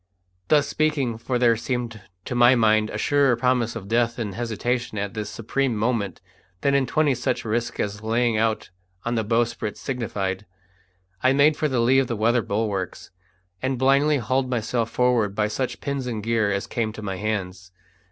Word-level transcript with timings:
Thus 0.47 0.67
speaking 0.67 1.19
for 1.19 1.37
there 1.37 1.55
seemed 1.55 2.01
to 2.25 2.33
my 2.33 2.55
mind 2.55 2.89
a 2.89 2.97
surer 2.97 3.35
promise 3.35 3.75
of 3.75 3.87
death 3.87 4.17
in 4.17 4.31
hesitation 4.33 4.97
at 4.97 5.13
this 5.13 5.29
supreme 5.29 5.75
moment 5.77 6.21
than 6.61 6.73
in 6.73 6.87
twenty 6.87 7.13
such 7.13 7.45
risks 7.45 7.79
as 7.79 8.01
laying 8.01 8.35
out 8.35 8.71
on 9.05 9.13
the 9.13 9.23
bowsprit 9.23 9.77
signified 9.77 10.47
I 11.21 11.33
made 11.33 11.55
for 11.55 11.67
the 11.67 11.79
lee 11.81 11.99
of 11.99 12.07
the 12.07 12.15
weather 12.15 12.41
bulwarks, 12.41 13.11
and 13.61 13.77
blindly 13.77 14.17
hauled 14.17 14.49
myself 14.49 14.89
forward 14.89 15.35
by 15.35 15.47
such 15.47 15.81
pins 15.81 16.07
and 16.07 16.23
gear 16.23 16.51
as 16.51 16.65
came 16.65 16.91
to 16.93 17.03
my 17.03 17.17
hands. 17.17 17.71